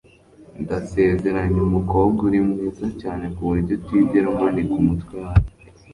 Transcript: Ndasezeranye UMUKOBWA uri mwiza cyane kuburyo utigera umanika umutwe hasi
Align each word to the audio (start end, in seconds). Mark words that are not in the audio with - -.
Ndasezeranye 0.63 1.59
UMUKOBWA 1.67 2.23
uri 2.27 2.39
mwiza 2.47 2.85
cyane 3.01 3.25
kuburyo 3.35 3.71
utigera 3.77 4.27
umanika 4.33 4.73
umutwe 4.81 5.15
hasi 5.27 5.55